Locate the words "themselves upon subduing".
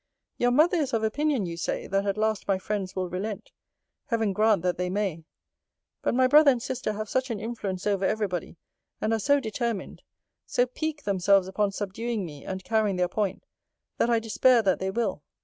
11.03-12.25